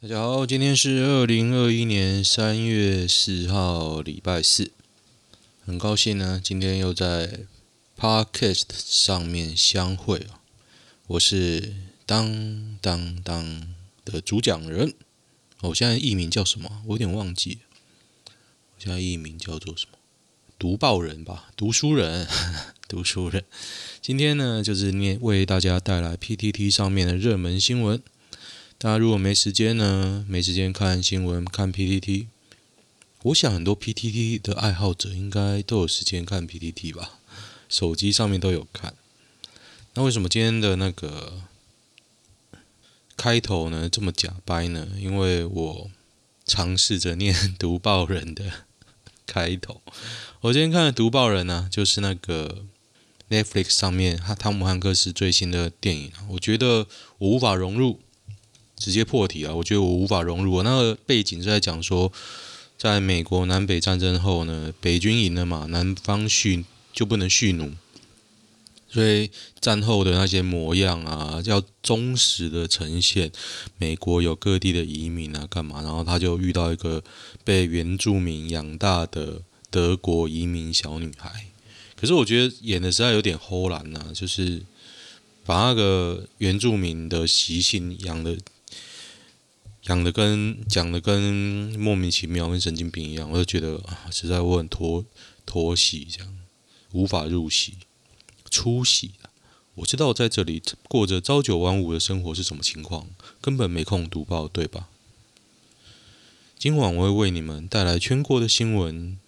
[0.00, 4.70] 大家好，今天是二零二一年三月四号，礼拜四。
[5.66, 7.40] 很高兴呢，今天又在
[7.98, 10.38] Podcast 上面相会啊。
[11.08, 11.74] 我是
[12.06, 13.74] 当当当
[14.04, 14.94] 的主讲人。
[15.62, 16.84] 我现在艺名叫什么？
[16.86, 17.58] 我有点忘记。
[18.26, 18.32] 我
[18.78, 19.98] 现在艺名叫做什么？
[20.60, 22.28] 读报人吧，读书人，
[22.86, 23.42] 读书人。
[24.00, 28.00] 今天呢，就是念为大家带来 PTT 上面的热门新闻。
[28.80, 32.28] 大家如果没时间呢，没时间看新闻、看 PTT，
[33.24, 37.18] 我想很多 PTT 的爱好者应该都有时间看 PTT 吧，
[37.68, 38.94] 手机上面都有看。
[39.94, 41.42] 那为什么今天的那个
[43.16, 44.86] 开头呢这么假掰呢？
[44.96, 45.90] 因为我
[46.46, 48.44] 尝试着念 读报人的
[49.26, 49.82] 开头。
[50.42, 52.64] 我今天看的读报人呢，就是那个
[53.28, 56.86] Netflix 上面哈汤姆汉克斯最新的电影，我觉得
[57.18, 57.98] 我无法融入。
[58.78, 59.52] 直接破题啊！
[59.52, 60.52] 我觉得我无法融入。
[60.52, 62.12] 我那个背景是在讲说，
[62.78, 67.72] 在美国南北战争后呢，北军赢了嘛，南方蓄就不能蓄奴，
[68.88, 73.32] 所以战后的那些模样啊，要忠实的呈现。
[73.78, 75.82] 美国有各地的移民啊，干嘛？
[75.82, 77.02] 然后他就遇到一个
[77.44, 81.46] 被原住民养大的德国移民小女孩。
[81.96, 84.62] 可是我觉得演的实在有点齁烂呐，就是
[85.44, 88.38] 把那个原住民的习性养的。
[89.80, 91.22] 讲的跟讲的跟
[91.78, 95.04] 莫名其妙，跟神经病一样，我就觉得啊，实在我很拖
[95.46, 96.38] 拖戏，这样
[96.92, 97.74] 无法入戏，
[98.50, 99.12] 出戏。
[99.76, 103.06] 我知道在这里过着朝九晚五的生活是什么情况，
[103.40, 104.88] 根本没空读报，对吧？
[106.58, 109.18] 今晚我会为你们带来全国的新闻。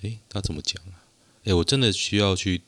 [0.00, 1.04] 诶，他怎么讲啊？
[1.44, 2.62] 诶，我真的需要去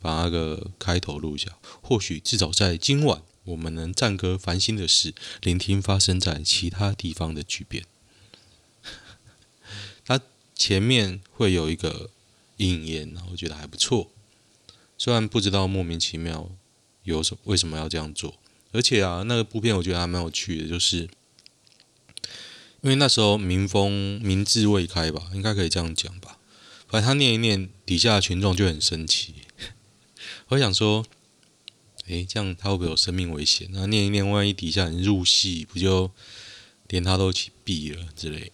[0.00, 3.22] 把那个开头录一下，或许至少在今晚。
[3.48, 7.86] 我们能暂搁烦心的事，聆听发生在其他地方的巨变。
[10.04, 10.20] 它
[10.54, 12.10] 前面会有一个
[12.58, 14.10] 引言，我觉得还不错。
[14.98, 16.50] 虽然不知道莫名其妙
[17.04, 18.38] 有什为什么要这样做，
[18.72, 21.08] 而且啊，那个部片我觉得还蛮有趣的，就是
[22.82, 26.38] 因为那时候民风民智未开吧，应该可以这样讲吧。
[26.86, 29.34] 反正他念一念，底下的群众就很生气。
[30.48, 31.06] 我想说。
[32.08, 33.68] 诶，这样他会不会有生命危险？
[33.72, 36.10] 那念一念，万一底下人入戏，不就
[36.88, 38.50] 连他都一起毙了之类？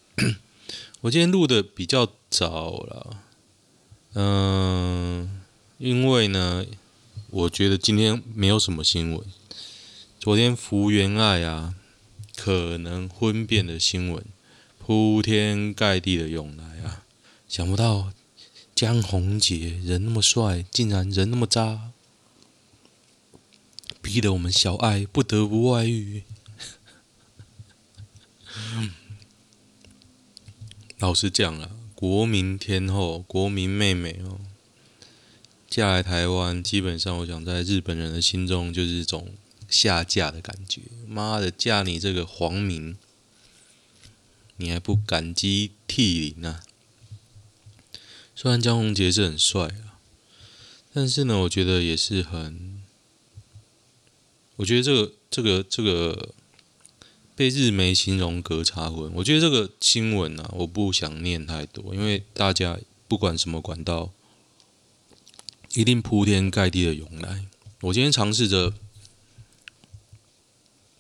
[1.03, 3.19] 我今天录的比较早了，
[4.15, 5.43] 嗯，
[5.79, 6.67] 因为呢，
[7.31, 9.25] 我觉得今天没有什么新闻。
[10.19, 11.75] 昨天福原爱啊，
[12.35, 14.25] 可能婚变的新闻
[14.79, 17.05] 铺天盖地的涌来啊，
[17.47, 18.13] 想不到
[18.75, 21.91] 江宏杰人那么帅，竟然人那么渣。
[24.05, 26.25] 逼得我们小爱不得不外遇。
[30.99, 34.39] 老实讲啊，国民天后、国民妹妹哦，
[35.71, 39.33] 嫁来台湾，基本上我想在日本人的心中就是一种
[39.71, 40.83] 下嫁的感觉。
[41.09, 42.99] 妈的，嫁你这个皇民，
[44.59, 46.63] 你还不感激涕零啊？
[48.37, 49.97] 虽然江宏杰是很帅啊，
[50.93, 52.84] 但是呢，我觉得也是很。
[54.57, 56.29] 我觉得这个、这个、这个
[57.35, 62.79] 被日媒形容隔差婚，我觉得这个新闻啊，我不想念太多，因为大家
[63.09, 64.13] 不管什么管道，
[65.75, 67.47] 一定铺天盖地的涌来。
[67.81, 68.73] 我今天尝试着，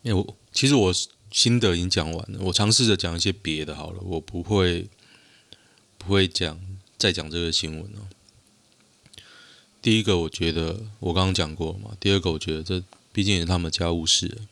[0.02, 0.92] 因为我其实我
[1.30, 4.88] 心得已经讲完了，我尝试着讲一些别的好了，我不会
[5.96, 6.60] 不会讲
[6.98, 8.08] 再讲这个新闻了。
[9.80, 12.82] 第一个，我觉得我刚刚讲过了嘛，第二个，我觉得这。
[13.14, 14.42] 毕竟也是他们家务事，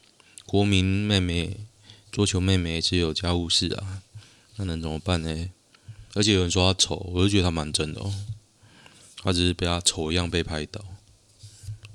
[0.46, 1.66] 国民妹妹、
[2.12, 4.02] 桌球妹妹只有家务事啊，
[4.54, 5.50] 那能怎么办呢？
[6.14, 8.14] 而且有人说她丑，我就觉得她蛮真的哦。
[9.16, 10.80] 她只是被她丑一样被拍到，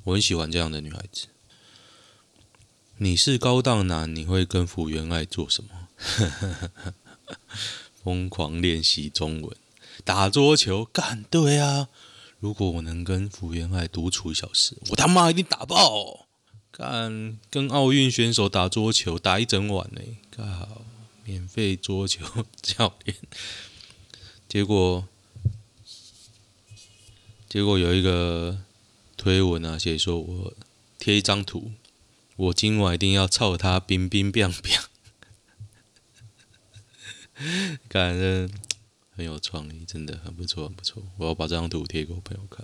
[0.04, 1.28] 我很喜欢这样的女孩子。
[2.98, 5.70] 你是高档男，你会跟福原爱做什么？
[8.04, 9.56] 疯狂练习中文，
[10.04, 11.88] 打桌球，干对啊！
[12.40, 16.27] 如果我能跟福原爱独处一小时，我他妈一定打爆！
[16.78, 20.86] 干跟奥运选手打桌球，打一整晚呢，靠，
[21.24, 23.18] 免费桌球教练。
[24.48, 25.08] 结果，
[27.50, 28.60] 结果有一个
[29.18, 30.54] 推文啊，写说我
[31.00, 31.72] 贴一张图，
[32.36, 34.80] 我今晚一定要操他冰冰冰冰。
[37.90, 38.48] 感觉
[39.16, 41.02] 很有创意，真的很不错，很不错。
[41.18, 42.64] 我要把这张图贴给我朋友看，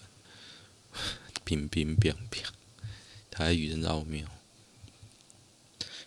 [1.44, 2.44] 冰冰冰冰。
[3.33, 4.27] 台语真奥妙，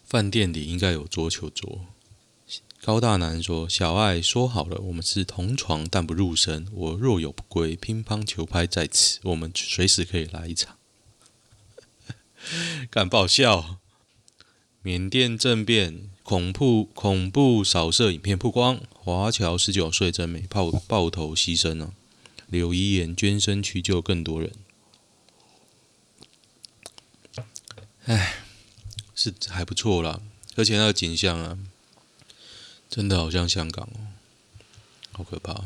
[0.05, 1.87] 饭店里应该有桌球桌，
[2.81, 6.69] 高大男说：“小爱说好了，我们是同床但不入身。
[6.73, 10.76] 我若有不归，乒乓球拍在此，我们随时可以来一场。
[12.88, 13.81] ”干爆笑！
[14.82, 21.93] 缅甸政变，恐怖恐怖扫射影片曝光，华侨十九岁真美爆爆头牺牲了，
[22.46, 24.52] 柳遗言捐身去救更多人。
[28.06, 28.43] 哎，
[29.14, 30.20] 是还不错啦，
[30.56, 31.58] 而且那个景象啊。
[32.88, 33.99] 真的好像香港哦，
[35.11, 35.64] 好可怕！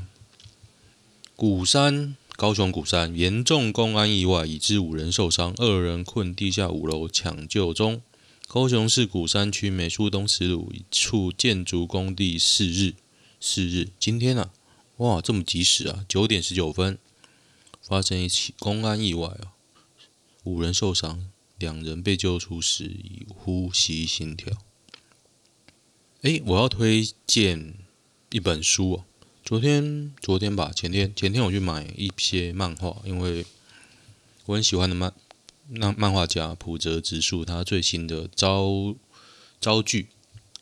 [1.36, 8.00] 鼓山，高雄鼓山严重公安意外，已致五人受伤，二人困地下五楼抢救中。
[8.48, 12.94] 高雄市鼓山区美术东十路一处建筑工地，四日，
[13.38, 14.50] 四日，今天啊，
[14.96, 16.98] 哇，这么及时啊，九点十九分
[17.82, 19.52] 发生一起公安意外啊，
[20.44, 21.28] 五人受伤，
[21.60, 24.52] 两人被救出时已呼吸心跳。
[26.22, 27.74] 诶，我要推荐
[28.30, 29.04] 一本书哦。
[29.44, 33.46] 昨天，昨天吧，前天，前天我去买一些漫画，因为
[34.46, 35.12] 我很喜欢的漫
[35.68, 38.94] 那漫画家浦泽直树，他最新的招
[39.60, 40.08] 招剧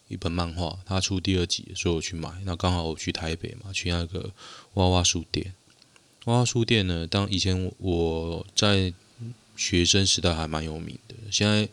[0.08, 2.42] 一本漫画，他出第二集，所以我去买。
[2.44, 4.32] 那刚好我去台北嘛，去那个
[4.74, 5.54] 娃娃书店。
[6.24, 8.92] 娃娃书店呢，当以前我在
[9.58, 11.68] 学生时代还蛮有名的，现在。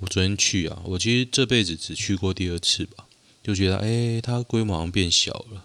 [0.00, 3.06] 我昨天去啊，我其实这辈子只去过第二次吧，
[3.44, 5.64] 就觉得哎，它规模好像变小了。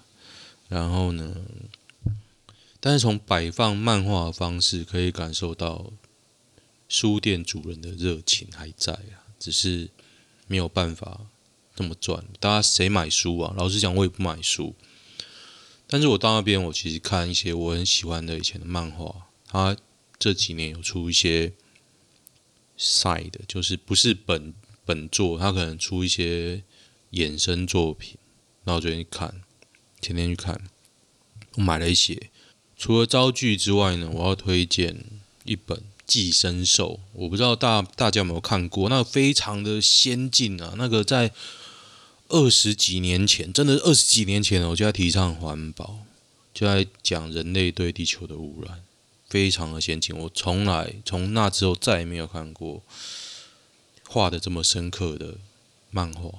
[0.70, 1.36] 然后呢，
[2.80, 5.92] 但是从摆放漫画的方式可以感受到
[6.88, 9.90] 书店主人的热情还在啊，只是
[10.48, 11.22] 没有办法
[11.76, 12.24] 这么赚。
[12.40, 13.54] 大家谁买书啊？
[13.58, 14.76] 老实讲，我也不买书。
[15.88, 19.76] 但是我到那边，我其实看一些我很喜欢的以前的漫画，它
[20.20, 21.54] 这几年有出一些。
[22.82, 24.54] side 就是不是本
[24.86, 26.64] 本作，他可能出一些
[27.12, 28.16] 衍生作品，
[28.64, 29.42] 然后我昨天去看，
[30.00, 30.62] 前天去看，
[31.56, 32.30] 我买了一些。
[32.78, 35.04] 除了招剧之外呢，我要推荐
[35.44, 35.78] 一本
[36.08, 41.34] 《寄生兽》，我不知道大大家有没有看过，那个非常的先进啊，那个在
[42.30, 46.06] 二十几年前，真的二十几年前，我就在提倡环保，
[46.54, 48.86] 就在讲人类对地球的污染。
[49.30, 52.82] 非常的先进，我从来从那之后再也没有看过
[54.08, 55.36] 画的这么深刻的
[55.92, 56.32] 漫画。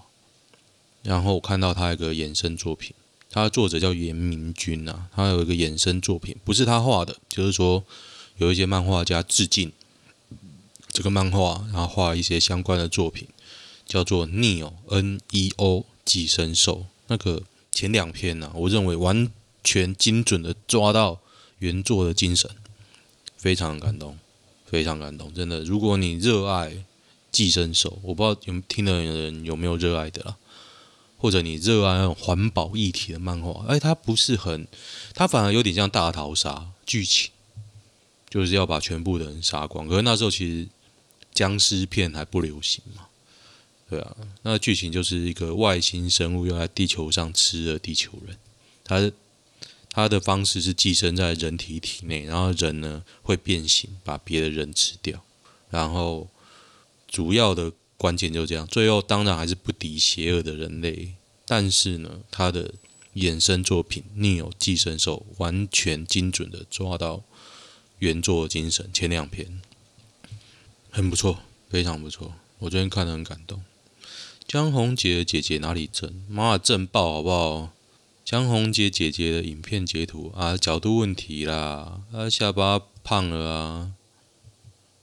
[1.02, 2.92] 然后我看到他一个衍生作品，
[3.30, 7.84] 他的作者叫严明君呐，他有一个衍生作品，不是他画的，就是说
[8.38, 9.72] 有一些漫画家致敬
[10.88, 13.28] 这个漫画，然后画一些相关的作品，
[13.86, 16.86] 叫做 Neo N E O 寄生兽。
[17.06, 19.30] 那个前两篇呢，我认为完
[19.62, 21.20] 全精准的抓到
[21.60, 22.50] 原作的精神。
[23.40, 24.18] 非常感动，
[24.66, 25.62] 非常感动，真的。
[25.62, 26.84] 如果你热爱
[27.32, 30.36] 寄生兽，我不知道有听的人有没有热爱的啦，
[31.16, 34.68] 或者你热爱那种环保议题的漫画，哎，它不是很，
[35.14, 37.30] 它反而有点像大逃杀剧情，
[38.28, 39.88] 就是要把全部的人杀光。
[39.88, 40.68] 可是那时候其实
[41.32, 43.06] 僵尸片还不流行嘛，
[43.88, 48.36] 对啊，那剧情就是一个外星生物要在地球上吃了地球人，
[48.84, 49.10] 它。
[49.92, 55.22] 它的方式是寄生在人体体内，然后人呢会变形，把别的人吃掉。
[55.70, 56.28] 然后
[57.08, 61.14] 主要的关键就这样，最后当然还是不敌邪恶的人类。
[61.44, 62.74] 但是呢，它的
[63.16, 67.24] 衍生作品《Neo 寄生兽》完全精准的抓到
[67.98, 69.60] 原作精神，前两篇
[70.90, 72.34] 很不错，非常不错。
[72.60, 73.62] 我昨天看得很感动。
[74.46, 76.24] 江宏杰姐姐哪里正？
[76.28, 77.72] 妈的正爆好不好？
[78.30, 83.92] 江宏杰姐姐的影片截图啊，角度问题啦，啊下巴胖了啊，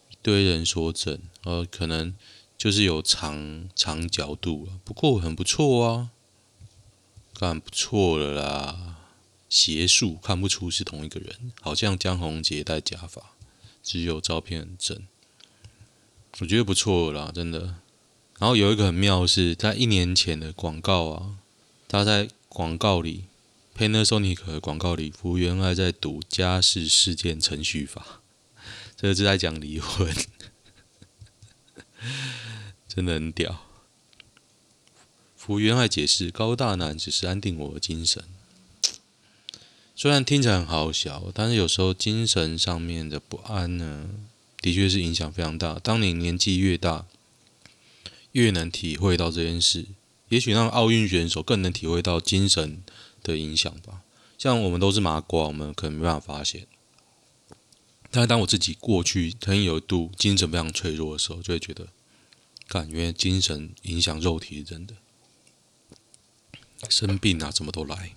[0.10, 2.16] 一堆人说整，呃、可能
[2.58, 6.12] 就是有长长角度啊，不过很不错啊，
[7.38, 8.96] 干不错了啦，
[9.50, 13.34] 邪术看不出是同一个人，好像江宏杰戴假发，
[13.84, 15.06] 只有照片很正，
[16.40, 17.76] 我觉得不错啦，真的。
[18.40, 21.40] 然后有一个很妙的是，在一年前的广告啊，
[21.90, 22.30] 他在。
[22.58, 23.26] 广告里
[23.78, 28.24] ，Panasonic 的广告里，福原爱在读家事事件程序法，
[28.96, 30.12] 这是在讲离婚，
[32.88, 33.62] 真的很屌。
[35.36, 38.24] 福原爱解释，高大男只是安定我的精神，
[39.96, 44.10] 虽然听起来好笑，但是有时候精神上面的不安呢，
[44.60, 45.78] 的确是影响非常大。
[45.78, 47.06] 当你年纪越大，
[48.32, 49.86] 越能体会到这件事。
[50.30, 52.84] 也许让奥运选手更能体会到精神
[53.24, 54.02] 的影响吧。
[54.38, 56.68] 像我们都是麻瓜，我们可能没办法发现。
[58.12, 61.88] 但当我自己过去曾有一度精神非常脆弱的时候，就会觉得，
[62.68, 64.96] 感觉精神影响肉体真的。
[66.90, 68.14] 生病啊，怎么都来。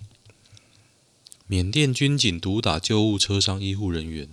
[1.47, 4.29] 缅甸军警毒打救护车上医护人员。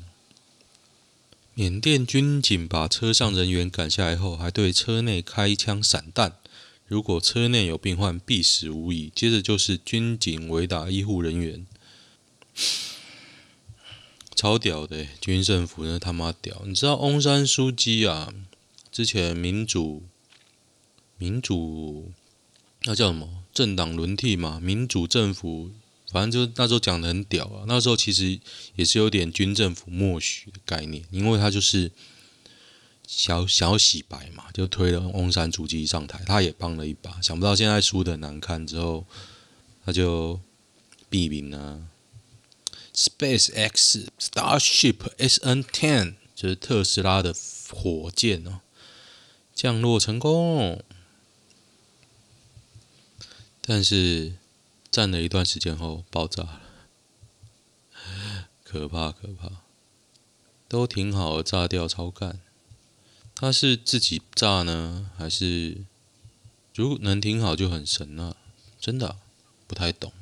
[1.55, 6.37] 缅甸军警把车上人员赶下来后，还对车内开枪散弹。
[6.89, 9.13] 如果车内有病患，必死无疑。
[9.15, 11.67] 接着就是军警围打医护人员，
[14.35, 15.07] 超屌的！
[15.21, 16.63] 军政府那他妈屌！
[16.65, 18.33] 你知道翁山书记啊？
[18.91, 20.03] 之前民主
[21.19, 22.11] 民主
[22.85, 24.59] 那叫什么政党轮替嘛？
[24.59, 25.71] 民主政府，
[26.11, 27.65] 反正就那时候讲的很屌啊。
[27.69, 28.41] 那时候其实
[28.77, 31.93] 也是有点军政府默许的概念，因为他就是。
[33.09, 37.19] 想想要洗白嘛，就推了翁山主机上台，他也帮了一把。
[37.23, 39.07] 想不到现在输的难看之后，
[39.87, 40.39] 他就
[41.09, 41.89] 避名了。
[42.95, 47.35] SpaceX Starship SN10 就是特斯拉的
[47.71, 48.61] 火箭哦，
[49.55, 50.85] 降落成功，
[53.63, 54.35] 但是
[54.91, 56.61] 站了一段时间后爆炸了，
[58.63, 59.63] 可怕可怕，
[60.69, 62.41] 都挺好，炸掉超干。
[63.41, 65.77] 他是自己炸呢，还是
[66.75, 68.37] 如果能停好就很神了？
[68.81, 69.15] 真的
[69.69, 70.13] 不太懂。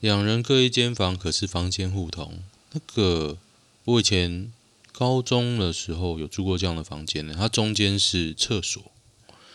[0.00, 2.42] 两人各一间房，可是房间互通。
[2.72, 3.38] 那个
[3.84, 4.52] 我以前
[4.92, 8.92] 高中的时候有住过这样的房间呢，它中间是厕所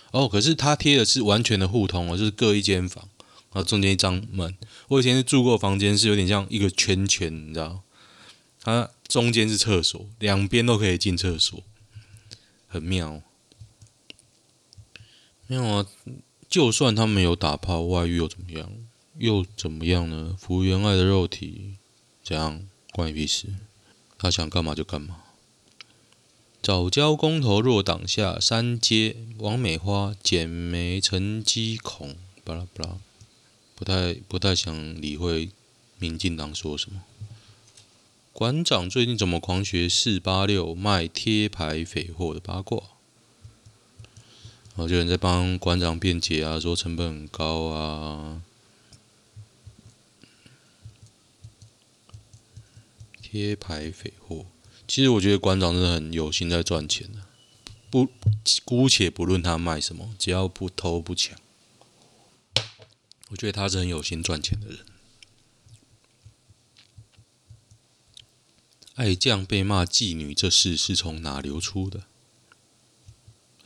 [0.10, 3.08] 哦，可是它贴的是完全的互通哦，就是各一间房，
[3.54, 4.58] 然后中间一张门。
[4.88, 7.84] 我以前是住过房间，是有点像一个圈圈，你知道？
[8.64, 11.62] 它中间是厕所，两边都可以进厕所。
[12.72, 13.22] 很妙，
[15.46, 15.86] 没有啊！
[16.50, 18.72] 就算他们有打炮外遇又怎么样？
[19.18, 20.38] 又怎么样呢？
[20.40, 21.76] 福原爱的肉体
[22.24, 22.66] 怎样？
[22.94, 23.48] 关你屁事！
[24.18, 25.22] 他想干嘛就干嘛。
[26.62, 32.98] 藻礁公投若挡下，三接王美花减煤成绩恐，巴拉巴拉，
[33.76, 35.50] 不太不太想理会
[36.00, 37.04] 民进党说什么。
[38.42, 42.80] 馆长最近怎么狂学四八六卖贴牌匪货的八卦？
[44.70, 48.42] 然后就有人在帮馆长辩解啊，说成本很高啊。
[53.22, 54.48] 贴牌匪货，
[54.88, 57.20] 其实我觉得馆长真的很有心在赚钱的，
[57.92, 58.10] 不
[58.66, 61.38] 姑且不论他卖什么，只要不偷不抢，
[63.30, 64.80] 我觉得他是很有心赚钱的人。
[69.02, 72.04] 爱将被骂妓女这事是从哪流出的？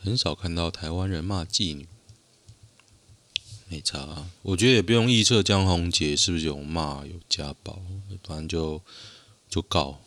[0.00, 1.86] 很少看到台湾人骂妓女，
[3.68, 4.30] 没差。
[4.40, 7.82] 我觉得也不用臆测江宏杰是不是有骂有家暴，
[8.24, 8.82] 反正就
[9.46, 10.00] 就告。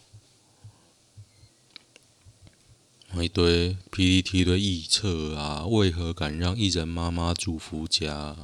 [3.21, 8.35] 一堆 PTT 的臆测啊，为何敢让艺人妈妈住夫家？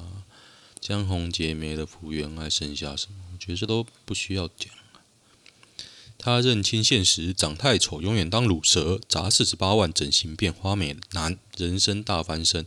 [0.79, 3.23] 江宏杰没了福原爱剩下什么？
[3.33, 4.71] 我觉得这都不需要讲。
[6.25, 12.65] 他认清现实，长太丑，永远当鲁蛇，砸四十八万整形变花美男，人生大翻身。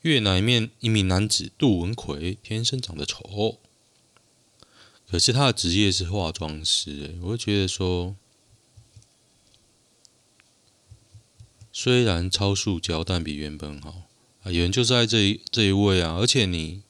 [0.00, 3.58] 越南面一名男子杜文奎，天生长得丑，
[5.06, 7.18] 可是他的职业是化妆师。
[7.20, 8.16] 我就觉得说，
[11.70, 14.04] 虽然超塑胶，但比原本好
[14.44, 14.50] 啊。
[14.50, 16.80] 有人就在这一这一位啊，而且你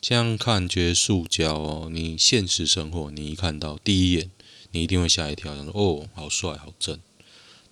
[0.00, 4.30] 这样看觉得塑胶哦，你现实生活你一看到第一眼。
[4.72, 7.00] 你一定会吓一跳，想说：“哦，好帅，好正。”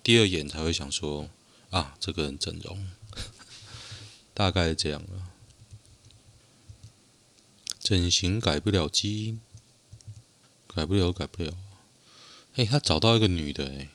[0.03, 1.29] 第二眼才会想说
[1.71, 2.89] ：“啊，这个人整容。
[4.33, 5.31] ”大概是这样了。
[7.79, 9.41] 整形改不了基因，
[10.67, 11.57] 改不了，改不了。
[12.55, 13.89] 哎，他找到一个女的，哎，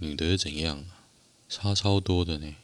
[0.00, 0.84] 女的是怎样？
[1.48, 2.56] 差超多的呢。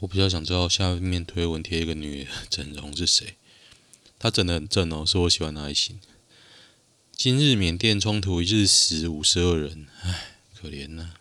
[0.00, 3.36] 我比较想知道下面推文贴一个女的 整容是谁？
[4.18, 6.00] 她整的很正哦，是我喜欢的类型。
[7.20, 11.14] 今日缅甸冲突，一日死五十二人，唉，可怜呐、啊！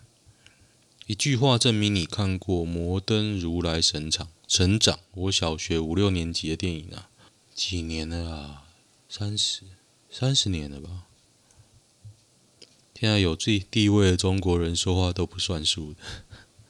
[1.08, 7.10] 一句话证明你看过《摩登如来神掌》成长，我小学五六年级的电影啊，
[7.56, 8.68] 几年了啊？
[9.10, 9.63] 三十，
[10.12, 11.06] 三十年了吧？
[12.94, 16.00] 现在有最地位的中国人说话都不算数的。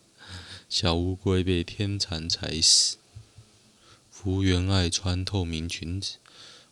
[0.69, 2.95] 小乌龟被天蚕踩死，
[4.09, 6.13] 福原爱穿透明裙子。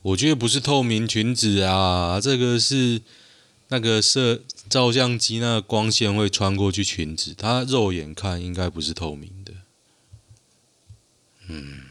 [0.05, 3.01] 我觉得不是透明裙子啊，这个是
[3.69, 9.53] 那个摄照相机那个光线会穿过去裙子，它肉眼看应该不是透明的。
[11.47, 11.81] 嗯，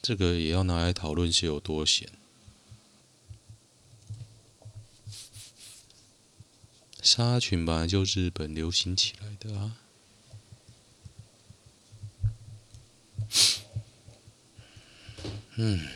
[0.00, 2.08] 这个也要拿来讨论是有多咸。
[7.02, 9.76] 纱裙本来就日本流行起来的啊。
[15.56, 15.88] 嗯，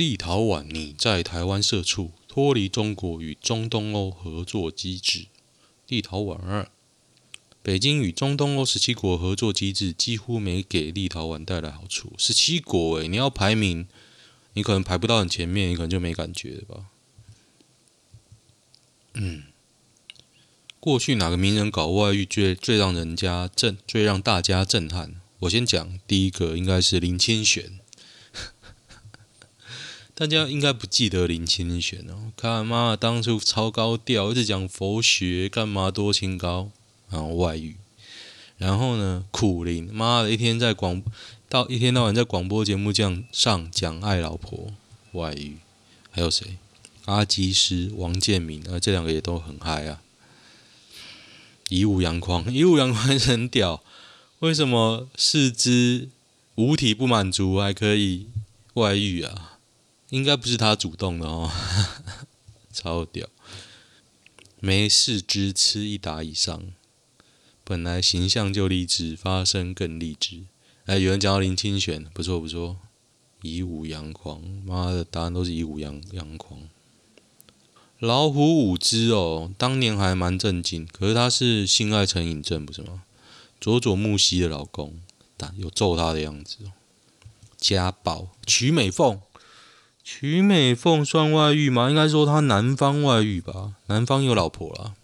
[0.00, 5.26] 立陶宛拟在台湾设处脱离中国与中东欧合作机制。
[5.88, 6.70] 立陶宛二，
[7.62, 12.14] 北京与中东欧十七国合作机制几乎没给立陶宛带来好处。
[12.16, 13.86] 十七国诶，你要排名，
[14.54, 16.86] 你可能排不到很前面，你可能就没感觉了吧？
[19.12, 19.42] 嗯。
[20.80, 25.20] 过去哪个名人搞外遇最最让人家震，最让大家震撼？
[25.40, 27.79] 我先讲第一个，应该是林清玄。
[30.14, 36.70] 大家应该不记得林清玄哦，看妈当初超高调，一直讲佛学，干嘛多清高，
[37.08, 37.76] 然后外遇。
[38.58, 41.02] 然后呢，苦苓，妈的一天在广
[41.48, 44.74] 到一天到晚在广播节目这样上讲爱老婆
[45.12, 45.56] 外遇。
[46.10, 46.58] 还有谁？
[47.06, 50.02] 阿基师、王建民，啊，这两个也都很嗨啊。
[51.70, 53.82] 以武扬匡， 以武扬匡很屌，
[54.40, 56.08] 为什么四肢
[56.56, 58.26] 五体不满足还可以
[58.74, 59.59] 外遇啊？
[60.10, 61.50] 应该不是他主动的哦，
[62.72, 63.28] 超屌！
[64.58, 66.62] 没四肢吃一打以上，
[67.64, 70.42] 本来形象就励志，发声更励志。
[70.86, 72.76] 哎，有人讲到林清玄，不错不错，
[73.42, 76.68] 以武扬狂，妈的答案都是以武扬扬狂。
[78.00, 83.04] 老虎五只哦，当年还蛮正经，可是他是性爱成瘾症，不是吗？
[83.60, 85.00] 佐佐木希的老公，
[85.36, 86.72] 但有揍他的样子哦。
[87.58, 89.20] 家暴，曲美凤，
[90.12, 91.88] 曲美凤算外遇吗？
[91.88, 94.96] 应该说他男方外遇吧，男方有老婆了。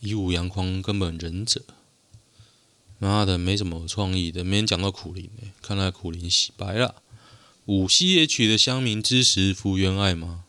[0.00, 1.62] 以武扬匡根本忍者。
[2.98, 6.96] 妈的，没什么创意的，没人讲到苦苓哎，看来苦苓洗白了。
[7.66, 10.42] 五 CH 的乡民支持福原爱吗？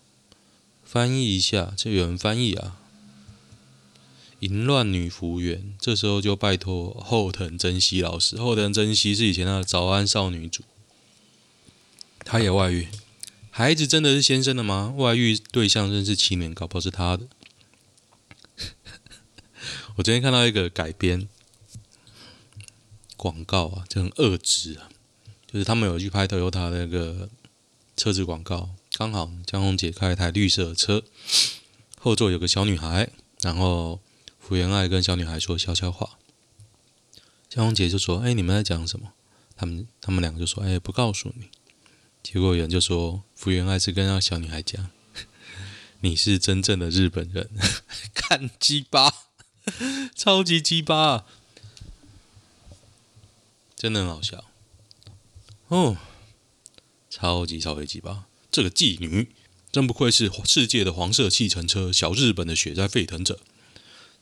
[0.83, 2.80] 翻译一下，这有人翻译啊。
[4.41, 8.37] 淫乱女服务员，这时候就拜托后藤真希老师。
[8.37, 10.63] 后藤真希是以前的早安少女组，
[12.25, 12.87] 她也外遇。
[13.49, 14.93] 孩子真的是先生的吗？
[14.97, 17.27] 外遇对象认识七年，搞不好是他的。
[19.97, 21.27] 我昨天看到一个改编。
[23.17, 24.89] 广告啊，就很恶质啊！
[25.45, 27.29] 就是他们有去拍 Toyota 那个
[27.95, 31.03] 车子广告，刚好江宏杰开一台绿色的车，
[31.99, 33.11] 后座有个小女孩，
[33.41, 33.99] 然后
[34.41, 36.17] 福原爱跟小女孩说悄悄话，
[37.47, 39.13] 江宏杰就说：“哎，你们在讲什么？”
[39.55, 41.49] 他们他们两个就说：“哎，不告诉你。”
[42.21, 44.89] 结果有人就说福原爱是跟那小女孩讲
[46.01, 47.49] ：“你是真正的日本人。
[48.13, 49.13] ”看鸡巴，
[50.15, 51.25] 超级鸡巴。
[53.75, 54.45] 真的很好笑
[55.69, 55.97] 哦，
[57.09, 58.25] 超级超级鸡巴！
[58.51, 59.29] 这个妓女
[59.71, 63.39] 真不愧是世界的黄色计程车，小日本的血在沸腾着。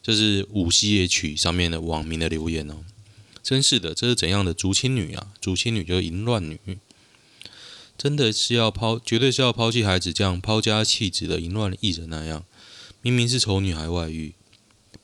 [0.01, 2.83] 这是五 CH 上面的网民的留言哦，
[3.43, 5.33] 真是的，这是怎样的竹青女啊？
[5.39, 6.79] 竹青女就是淫乱女，
[7.97, 12.45] 真的是要抛，绝对是要抛弃孩子这样抛家弃子的淫乱艺人那样。
[13.01, 14.33] 明明是丑女孩外遇，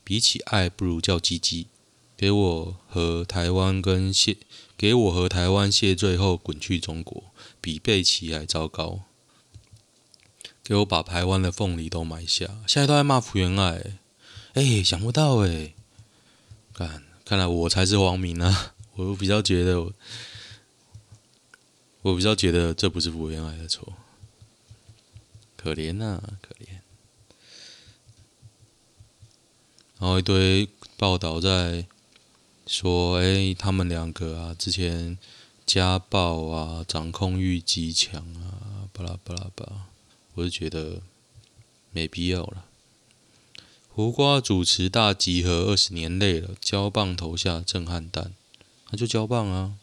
[0.03, 1.67] 比起爱，不如叫鸡鸡。
[2.17, 4.37] 给我和台湾跟谢，
[4.77, 7.25] 给我和台湾谢罪后滚去中国，
[7.59, 9.01] 比贝奇还糟糕。
[10.63, 13.97] 给我把台湾的凤梨都买下，现在都在骂福原爱，
[14.55, 15.73] 哎，想不到哎，
[16.73, 18.73] 看，看来我才是王民啊！
[18.95, 19.79] 我比较觉得，
[22.01, 23.93] 我比较觉得这不是福原爱的错，
[25.55, 26.79] 可怜呐、啊，可怜。
[29.99, 31.85] 然后一堆报道在。
[32.67, 35.19] 说，哎，他们两个啊，之前
[35.67, 39.85] 家暴啊，掌控欲极强啊，巴拉巴拉巴，
[40.33, 40.99] 我就觉得
[41.91, 42.65] 没必要了。
[43.95, 48.33] 胡瓜主持大集合二十年累了，交棒投下震撼弹，
[48.89, 49.75] 那就交棒啊，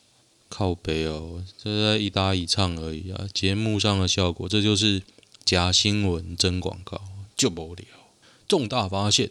[0.50, 5.02] 靠北哦，这在一搭一唱而已啊，节目上的效果，这就是
[5.46, 7.00] 假新闻真广告，
[7.34, 7.86] 就无聊，
[8.46, 9.30] 重大发现。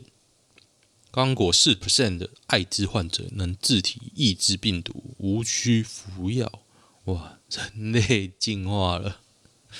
[1.11, 6.51] 刚果四 percent 的艾滋患者能自体抑制病毒，无需服药。
[7.03, 9.19] 哇，人类进化了，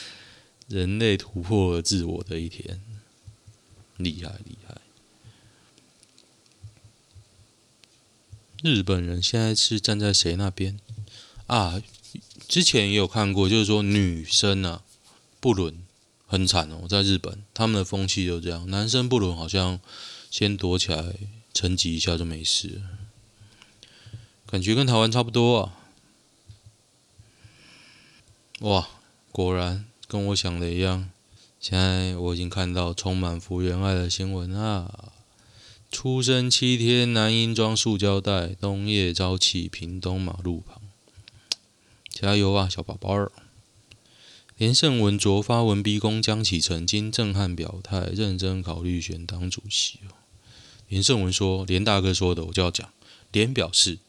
[0.70, 2.80] 人类突破了自我的一天，
[3.98, 4.56] 厉害厉！
[8.62, 10.80] 日本人现在是站在谁那边
[11.48, 11.82] 啊？
[12.48, 14.84] 之前也有看过，就是说女生啊
[15.40, 15.84] 不伦
[16.26, 19.80] 很惨哦，在日本他们的风气就这样，男生不伦好像。
[20.32, 21.14] 先躲起来，
[21.54, 22.82] 沉寂一下就没事，
[24.46, 25.78] 感觉跟台湾差不多啊。
[28.62, 28.88] 哇，
[29.34, 31.10] 果然跟我想的一样。
[31.60, 35.12] 现在我已经看到充满福原爱的新闻啊，
[35.92, 40.82] 出生七天，男婴装塑胶袋，冬夜朝起，屏东马路旁。
[42.10, 43.30] 加油啊，小宝宝儿！
[44.56, 50.00] 连胜文昨发文逼宫江启臣，经震撼表态，认真考虑选党主席。
[50.88, 52.90] 连胜文说：“连大哥说的，我就要讲。”
[53.34, 54.00] 连表示，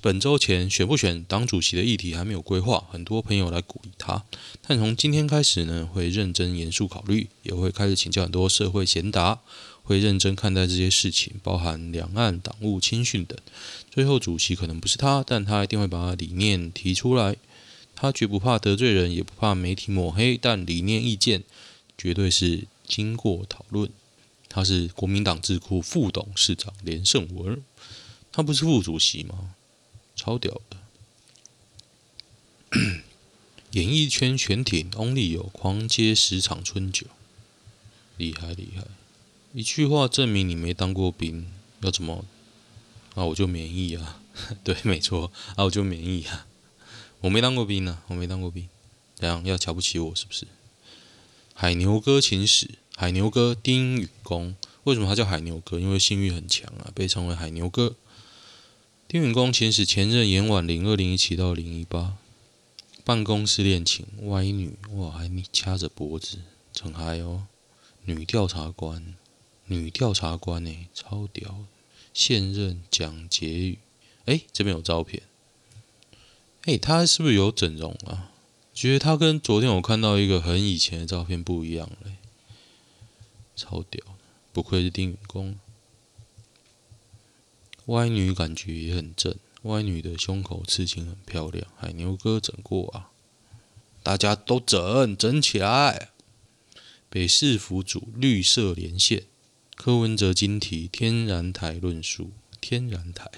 [0.00, 4.24] 本周前选不选党主席的议题还没有规划，很多朋友来鼓励他，
[4.66, 9.40] 但从今天开始呢，会认真严肃考虑，也会开始请教很多社会贤达。
[9.84, 13.36] 会认真看待这些事情，包含两岸党务亲训等。
[13.90, 17.36] 最后主席可能不是他，但他一定会把理念提出来。
[17.96, 21.42] 他绝不怕得罪人，也不怕媒体抹黑，但理念意见
[21.98, 23.90] 绝对是经过讨论。
[24.48, 27.60] 他是国民党智库副董事长连胜文，
[28.30, 29.56] 他不是副主席吗？
[30.22, 30.76] 超屌的！
[33.72, 37.08] 演艺圈全挺 Only 有狂接十场春酒，
[38.16, 38.84] 厉害厉害！
[39.52, 41.48] 一句话证明你没当过兵，
[41.80, 42.24] 要怎么？
[43.16, 44.22] 啊，我就免疫啊！
[44.62, 46.46] 对，没错，啊，我就免疫啊！
[47.22, 48.68] 我没当过兵呢、啊，我没当过兵，
[49.18, 50.46] 这样要瞧不起我是不是？
[51.52, 54.54] 海牛哥情史，海牛哥丁允恭，
[54.84, 55.80] 为什么他叫海牛哥？
[55.80, 57.96] 因为性欲很强啊，被称为海牛哥。
[59.12, 62.16] 丁允恭前史前任严婉玲，二零一七到零一八，
[63.04, 66.38] 办公室恋情，歪女，哇，还掐着脖子，
[66.72, 67.46] 真嗨哦！
[68.06, 69.14] 女调查官。
[69.66, 71.66] 女调查官呢，超屌！
[72.14, 73.78] 现任蒋洁宇，
[74.24, 75.22] 哎，这边有照片。
[76.62, 78.32] 哎，他是不是有整容啊？
[78.72, 82.12] 觉得他跟昨天我看到一个很以前的照片不一样嘞，
[83.54, 84.02] 超屌！
[84.54, 85.58] 不愧是丁允恭。
[87.86, 91.66] 歪女感觉也很正，歪女的胸口刺青很漂亮。
[91.76, 93.10] 海牛哥整过啊，
[94.02, 96.10] 大家都整，整起来！
[97.08, 99.24] 北市府主绿色连线。
[99.74, 103.28] 柯文哲金提天然台论述，天然台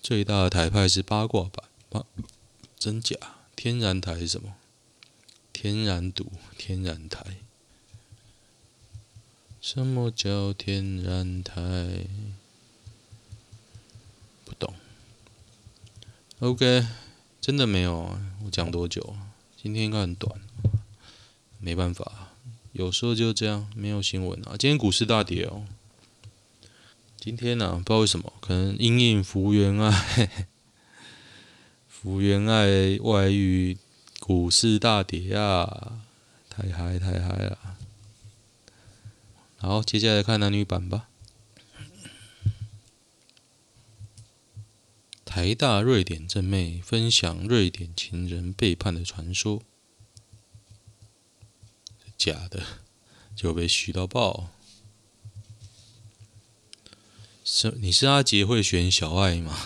[0.00, 2.04] 最大的台派是八卦版，八
[2.78, 3.16] 真假？
[3.56, 4.54] 天然台是什么？
[5.52, 7.38] 天然赌，天然台。
[9.60, 12.06] 什么叫天然台？
[14.44, 14.72] 不懂。
[16.40, 16.86] OK，
[17.40, 18.20] 真的没有啊？
[18.44, 19.16] 我讲多久？
[19.60, 20.40] 今天应该很短，
[21.58, 22.28] 没办法。
[22.70, 24.54] 有时候就这样，没有新闻啊。
[24.56, 25.66] 今天股市大跌哦。
[27.18, 30.46] 今天呢、不知道为什么，可能因应福原爱，
[31.90, 33.76] 福原爱外遇，
[34.20, 36.02] 股市大跌啊，
[36.48, 37.58] 太嗨太嗨了。
[39.56, 41.07] 好，接下来看男女版吧。
[45.40, 49.62] 台大瑞典正妹分享瑞典情人背叛的传说。
[52.16, 52.60] 假的
[53.36, 54.50] 就被虚到爆。
[57.44, 59.56] 是你是阿杰会选小爱吗？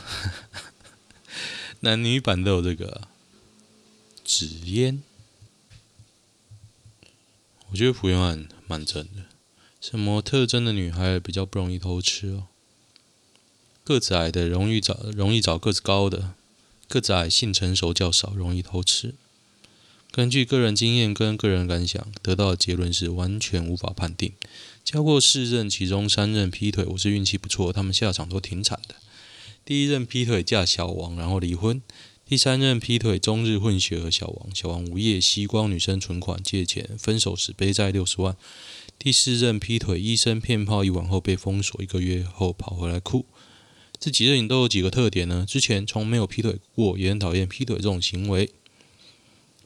[1.80, 3.08] 男女版都有这个
[4.22, 5.02] 纸烟。
[7.70, 9.24] 我觉得福原爱蛮正的。
[9.80, 12.48] 什么特征的女孩比较不容易偷吃哦？
[13.84, 16.34] 个子矮的容易找容易找个子高的，
[16.88, 19.14] 个子矮性成熟较少，容易偷吃。
[20.12, 24.32] 根据个人经验跟个人感想，得到的结论是完全无法判定。
[24.84, 28.94] 交过四任，其中三任劈腿，我是运气不错，他们下场都挺惨的。
[29.64, 31.80] 第一任劈腿嫁小王，然后离婚；
[32.26, 38.34] 第三任劈腿终日混血和小王，小王无业，吸光女生存款借钱，分手时背债六十万；
[38.98, 43.24] 第四任劈腿医生骗炮一晚后被封锁，一个月后跑回来哭。
[44.02, 45.46] 这几任都有几个特点呢？
[45.48, 48.50] 之前从没有劈腿过，也很讨厌劈腿这种行为。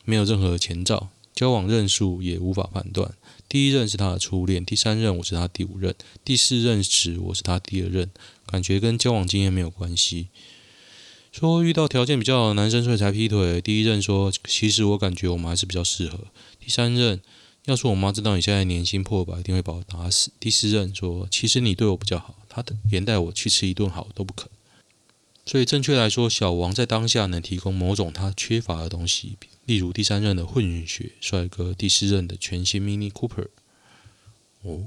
[0.05, 3.15] 没有任何前兆，交往任数也无法判断。
[3.49, 8.11] 第一任是他的初恋，第三任我是他第五任，第四任时我是他第二任，
[8.45, 10.29] 感觉跟交往经验没有关系。
[11.33, 13.63] 说遇到条件比较好的男生所以才劈腿。
[13.63, 16.19] 第一任说，其实我感觉我们还是比较适合。
[16.61, 17.23] 第三任，
[17.65, 20.31] 要是我妈知道你现在年薪破百，一定会把我打死。
[20.39, 24.49] 第四任说，其实你对我比较好，他连带我去吃一顿好都不肯。
[25.45, 29.37] 所以正确来说，小王在当下能提供某种他缺乏的东西。
[29.65, 33.49] 例如第三任的混血帅哥，第四任的全新 Mini Cooper。
[34.63, 34.85] 哦，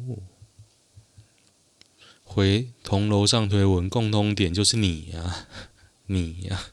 [2.24, 5.48] 回同楼上推文，共通点就是你呀、
[6.08, 6.72] 你呀、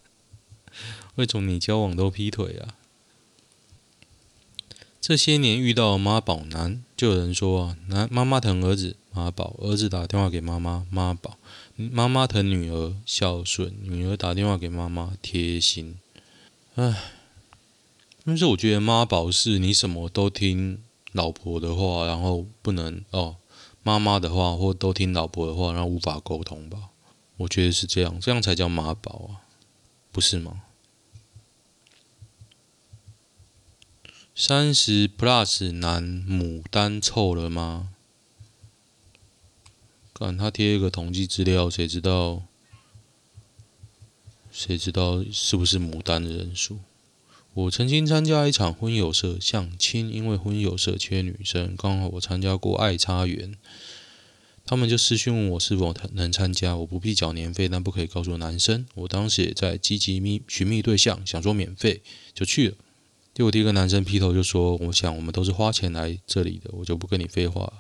[1.15, 2.75] 为什么你交往都劈腿啊？
[5.01, 11.39] 这些年遇到妈宝男，就有人说啊，男妈妈疼儿子，妈宝；儿子打电话给妈妈，妈宝；
[11.75, 15.99] 妈妈疼女儿，孝顺；女儿打电话给妈妈，贴心。
[16.75, 17.13] 唉。
[18.27, 23.37] 但是我觉得妈宝是你什么都听老婆的话，然后不能哦，
[23.83, 26.91] 妈妈的话，或都听老婆的话，然后无法沟通吧？
[27.39, 29.47] 我觉得是这样，这样才叫妈宝啊，
[30.13, 30.61] 不是吗？
[34.35, 37.91] 三十 plus 男牡丹臭了吗？
[40.19, 42.45] 看他贴一个统计资料，谁知道？
[44.51, 46.79] 谁知道是不是牡丹的人数？
[47.53, 53.57] 我曾经参加一场婚友社相亲，因为婚友社缺女生，刚好我参加过爱插园，
[54.65, 58.87] 他们就私讯问我是否能参加，我不必缴年费，但不可以告诉男生。
[58.95, 62.01] 我当时也在积极觅寻觅对象，想说免费
[62.33, 62.77] 就去了。
[63.35, 67.71] 结果第一个男生劈头就说：“我想我们都是花钱来这里的，我就不跟你废话。”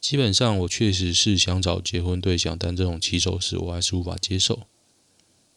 [0.00, 4.66] 基本上我确实是想找结婚对象，但这种起手式我还是无法接受。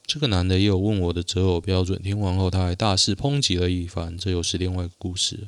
[0.05, 5.47] 这个男的也有问我的择偶标准，听完后他还大肆抨击了一番，这又是另外一个故事。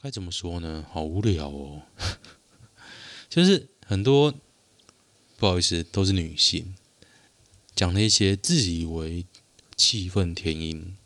[0.00, 0.86] 该怎么说呢？
[0.90, 1.82] 好无聊哦，
[3.28, 4.32] 就是很多
[5.36, 6.74] 不好意思，都是女性
[7.74, 9.26] 讲那些自以为
[9.76, 10.96] 气愤填膺，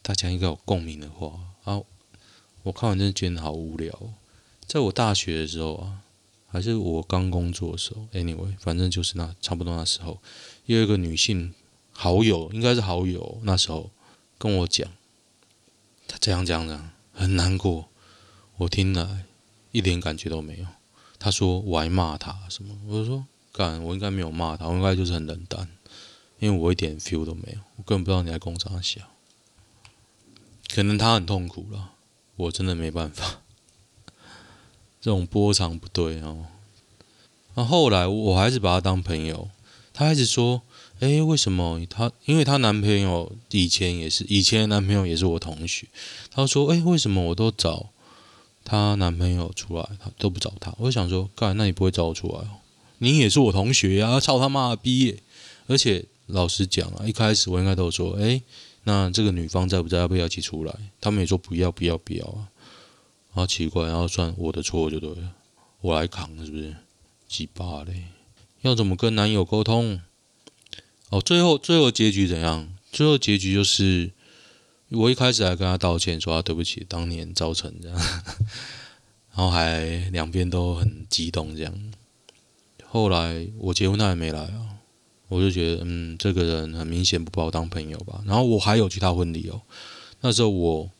[0.00, 1.82] 大家应该有共鸣的话啊。
[2.62, 3.98] 我看完真的觉得好无聊。
[4.66, 5.98] 在我大学的时候啊。
[6.54, 10.20] 还是我刚工作的时候，anyway，反正就是那差不多那时候，
[10.66, 11.54] 有一个女性
[11.92, 13.90] 好友，应该是好友，那时候
[14.36, 14.86] 跟我讲，
[16.06, 17.88] 她这样这样这样，很难过，
[18.58, 19.22] 我听了
[19.70, 20.66] 一点感觉都没有。
[21.18, 25.66] 她说我还骂她什么，我就说干，我应该没有骂她，我应该就是很冷淡，
[26.38, 29.00] 因为我一点 feel 都没有，我根本不知道你在工厂笑，
[30.68, 31.92] 可能她很痛苦了，
[32.42, 33.40] 我真的没办法。
[35.00, 36.46] 这种波长不对哦。
[37.54, 39.50] 那后来我还是把她当朋友。
[39.92, 40.62] 她一直说
[41.00, 42.10] ：“哎，为什么她？
[42.24, 45.86] 因为她男朋友以前也是，以前男朋友也是我同学。
[46.30, 47.90] 她说：‘哎，为什么我都找
[48.64, 52.62] 她男朋友出来，她都不找他？’我想说：‘干，那你不会找我出来哦？
[52.98, 55.20] 你也是我同学呀，操他妈的逼！
[55.66, 58.40] 而且老实讲啊，一开始我应该都说：‘哎，
[58.84, 59.98] 那这个女方在不在？
[59.98, 62.48] 要不要一起出来？’他们也说：‘不要，不要，不要啊。’
[63.30, 65.32] 好奇怪，然后算我的错就对了，
[65.80, 66.74] 我来扛是不是？
[67.26, 68.04] 鸡巴嘞！
[68.60, 70.00] 要怎么跟男友沟通？
[71.08, 72.68] 哦，最后最后结局怎样？
[72.90, 74.12] 最后结局就是，
[74.90, 77.98] 我一开始还跟他道歉，说对不起，当年造成这样，
[79.34, 81.92] 然后还两边都很激动这样。
[82.84, 84.76] 后来我结婚他也没来啊，
[85.32, 88.22] 我就觉得嗯，这个人很明显不把我当朋友吧。
[88.26, 89.62] 然后我还有其他婚礼哦，
[90.20, 90.90] 那时候我。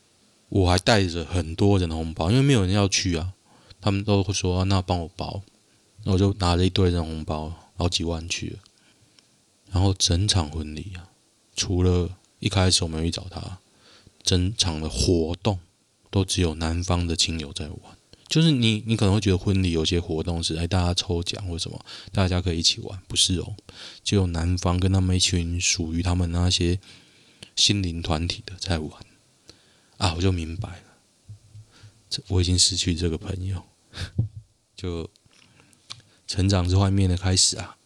[0.49, 3.33] 我还带着很多人的红包，因为没有人要去啊，
[3.81, 5.41] 他们都会说、那帮我包，
[6.03, 8.59] 那我就拿了一堆人红包，好几万去了。
[9.71, 11.09] 然后整场婚礼啊，
[11.55, 13.57] 除了一开始我们去找他，
[14.21, 15.57] 整场的活动
[16.11, 17.79] 都只有男方的亲友在玩。
[18.27, 23.55] 就是你，你可能会觉得婚礼有些活动是哎大家抽奖或什么，大家可以一起玩，不是哦，
[24.03, 26.79] 只有男方跟他们一群属于他们那些
[27.55, 28.91] 心灵团体的在玩。
[29.97, 30.83] 啊，我就明白了，
[32.09, 33.63] 这我已经失去这个朋友，
[34.75, 35.09] 就
[36.27, 37.77] 成长是幻灭的开始啊。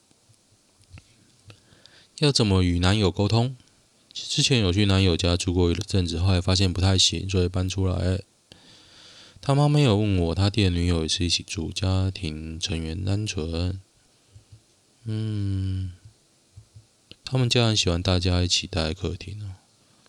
[2.19, 3.55] 要怎么与男友沟通？
[4.13, 8.21] 之前有去男友家住过一阵子，后来发现不太行，所以搬出来。
[9.47, 13.79] 他妈没有问我，他弟的女友也是一起住，家庭成员单纯。
[15.05, 15.93] 嗯，
[17.23, 19.55] 他们家人喜欢大家一起待在客厅哦。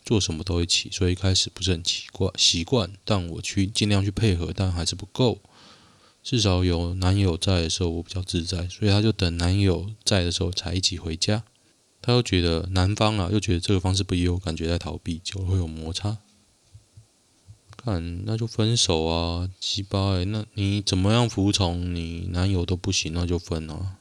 [0.05, 5.39] 做什么都一起，所以一开始不是很奇怪习惯，但我去尽量去配合，但还是不够。
[6.25, 11.45] 至少有男友在的时候，我比较自在，所以他就等男友在的时候才一起回家。
[12.03, 16.19] 他又觉得男方啊，又觉得这个方式不优，感觉在逃避，就会有摩擦。
[17.83, 23.97] 看，那就分手啊，鸡巴欸，那你怎么样服从你男友都不行，那就分啊。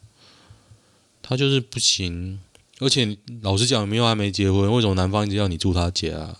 [1.21, 2.39] 他就是不行。
[2.79, 6.35] 而且老实讲，没有还没结婚，为什么男方一直要你住他家？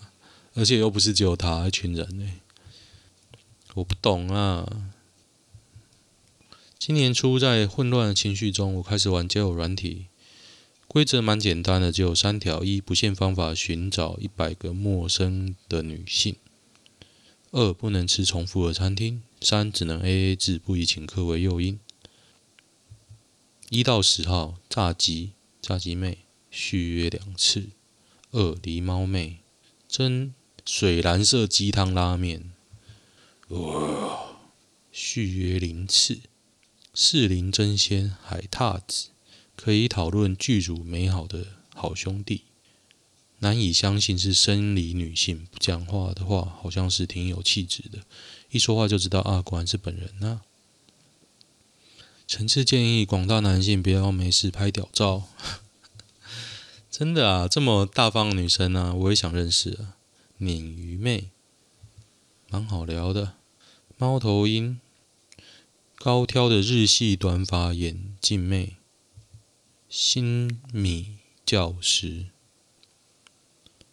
[0.54, 2.28] 而且又不是只有他一群人呢？
[3.74, 4.90] 我不懂啊。
[6.78, 10.06] 今年初在混乱的情绪中，我开始玩交友软体，
[10.86, 16.34] 规则蛮简单的，只有三条：一、不限方法寻找一百个陌生的女性；
[17.50, 21.78] 二、不能吃重复的餐厅；三、只能 AA 制，不以请客为诱因。
[23.70, 26.18] 一到十号，炸鸡，炸鸡妹。
[26.50, 27.68] 续约两次，
[28.30, 29.40] 二狸猫妹
[29.86, 30.32] 蒸
[30.64, 32.52] 水蓝色鸡汤拉面，
[33.48, 34.38] 哇！
[34.90, 36.20] 续约零次，
[36.94, 39.10] 四林争鲜海獭子
[39.54, 42.44] 可以讨论剧组美好的好兄弟，
[43.40, 48.00] 难以相信是生理女性，不讲话的话好像是挺有气质的，
[48.50, 50.42] 一说话就知道啊，果然是本人啊。
[52.26, 55.28] 诚挚建议广大男性不要没事拍屌照，
[56.90, 59.96] 真的啊，这么大方的女生、啊，我也想认识啊。
[60.38, 61.30] 鲶鱼妹，
[62.50, 63.34] 蛮好聊的。
[63.96, 64.78] 猫头鹰，
[65.96, 68.76] 高挑的日系短发眼镜妹，
[69.88, 72.26] 新米教师，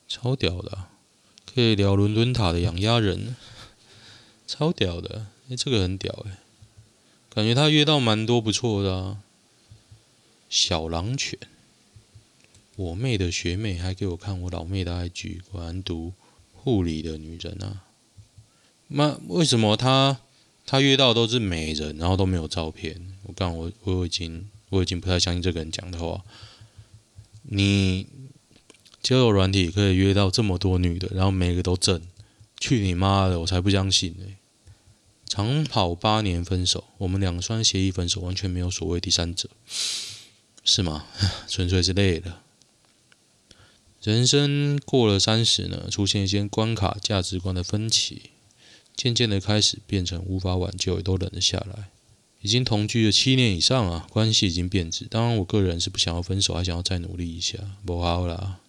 [0.08, 0.86] 超屌的、
[1.54, 3.36] 可以聊伦敦塔的养鸭人，
[4.48, 6.38] 超屌的，哎、这个很屌哎、
[7.30, 9.22] 感觉他约到蛮多不错的啊。
[10.48, 11.38] 小狼犬，
[12.76, 16.14] 我妹的学妹还给我看我老妹的 IG，果然读
[16.54, 17.82] 护理的女人啊。
[18.88, 20.20] 那为什么他
[20.66, 23.14] 他约到都是美人，然后都没有照片？
[23.24, 26.24] 我刚我我已经我已经不太相信这个人讲的话。
[27.48, 28.08] 你
[29.06, 32.02] 交友软体可以约到这么多女的，然后每个都正，
[32.60, 33.40] 去你妈的！
[33.42, 34.38] 我才不相信呢、欸。
[35.28, 39.48] 长跑八年分手，我们两双协议分手，完全没有所谓第三者，
[40.64, 41.06] 是吗？
[41.48, 42.42] 纯粹是累了。
[44.02, 48.32] 人生过了三十呢，出现一些关卡、价值观的分歧。
[48.96, 51.90] 渐渐的开始变成无法挽救，也都忍了下来。
[52.42, 55.06] 已经同居了七年以上啊，关系已经变质。
[55.06, 57.60] 当然，我个人是不想要分手，还想要再努力一下。
[57.86, 58.62] 不好啦，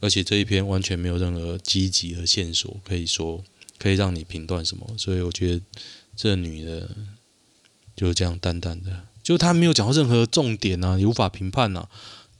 [0.00, 3.44] 而且这一篇完全没有任何积极的线索，可以说
[3.78, 4.86] 可以让你评断什么。
[4.96, 5.60] 所以我觉得
[6.16, 6.90] 这女的
[7.96, 11.88] 就这样淡淡的，就她没有讲到任何重点啊，你无法评判啊。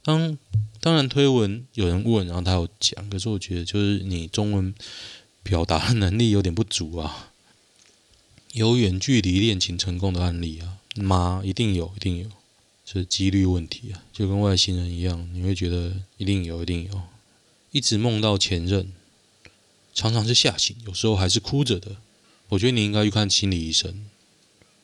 [0.03, 0.37] 当
[0.79, 4.73] 当然推文有人问，然后她有讲，可是我觉得就是你中文。
[5.41, 7.31] 表达能力有点不足啊，
[8.51, 11.41] 有远距离恋情成功的案例啊吗？
[11.43, 12.29] 一定有，一定有，
[12.85, 17.01] 是几率问题啊，就跟外星人一样，你会觉得一定有，一定有。
[17.71, 18.91] 一直梦到前任，
[19.93, 21.97] 常常是吓醒，有时候还是哭着的。
[22.49, 24.05] 我觉得你应该去看心理医生。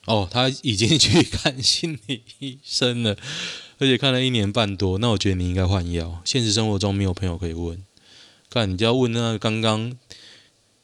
[0.06, 3.18] 哦，他已经去看心理医生了，
[3.80, 4.98] 而且看了一年半多。
[5.00, 6.22] 那我觉得你应该换药。
[6.24, 7.84] 现实生活中没有朋友可以问，
[8.50, 9.98] 看你就要问那个刚刚。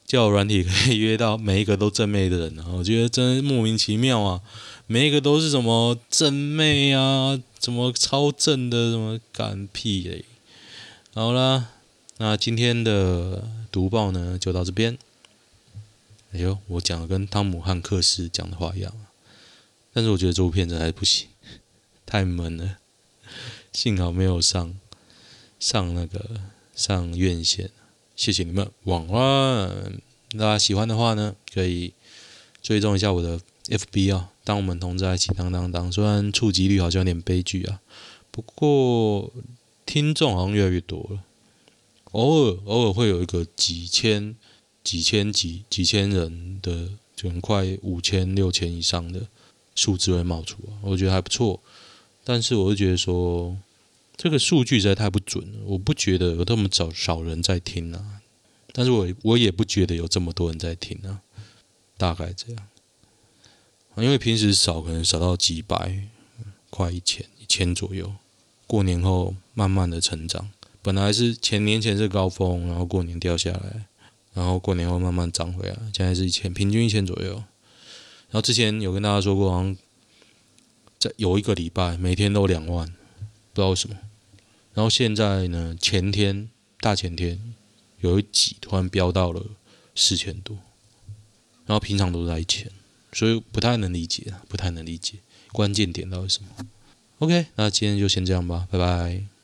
[0.04, 4.42] 叫软体可以约到每一个都正妹的人啊，我觉得真莫名其妙啊！
[4.86, 10.26] 每一个都是什么正妹啊，什么超正的，什么干屁嘞！
[11.14, 11.70] 好啦，
[12.22, 14.96] 那今天的读报呢就到这边。
[16.34, 18.94] 哎呦，我讲的跟汤姆汉克斯讲的话一样，
[19.92, 21.30] 但是我觉得这部片子还是不行，
[22.06, 22.78] 太闷了。
[23.74, 24.78] 幸好没有上
[25.60, 26.42] 上那个
[26.76, 27.72] 上院线。
[28.16, 30.00] 谢谢你们，晚安。
[30.34, 31.92] 大家喜欢的话呢，可以
[32.62, 34.30] 追踪一下我的 FB 啊。
[34.44, 35.92] 当我们同在一起，当当当。
[35.92, 37.82] 虽然触及率好像有点悲剧啊，
[38.30, 39.34] 不过
[39.88, 41.24] 听众好像越来越多了。
[42.12, 44.36] 偶尔偶尔会有一个几千、
[44.84, 49.28] 几千几几千人的，就很快五千、六千以上的
[49.76, 51.62] 数字会冒出啊，我觉得还不错。
[52.24, 53.58] 但是我就觉得说。
[54.18, 58.22] 这个数据实在太不准了，我不觉得有这么少少人在听啊，
[58.72, 61.22] 但是我我也不觉得有这么多人在听啊，
[61.98, 62.68] 大概这样，
[63.96, 66.08] 因为平时少，可能少到几百，
[66.70, 68.14] 快一千，一千左右，
[68.68, 73.86] 过年后慢慢的成长，本来是前年前是高峰，然后过年掉下来，
[74.34, 79.78] 然后过年后慢慢涨回来，现在是一千，平均一千左右，然后之前有跟大家说过，好像
[80.98, 83.96] 在有一个礼拜每天都两万，不知道为什么。
[84.74, 85.76] 然后现在呢？
[85.80, 87.54] 前天、大前天
[88.00, 89.44] 有一集突然飙到了
[89.94, 90.58] 四千多，
[91.66, 92.72] 然后平常都在一千，
[93.12, 95.16] 所以不太能理解，不太能理解
[95.52, 96.66] 关键点到底是什么。
[97.20, 99.31] OK，那今天就先这样吧，拜拜。